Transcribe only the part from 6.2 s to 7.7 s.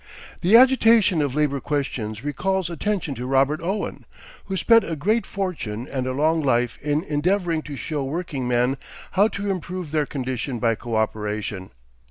life in endeavoring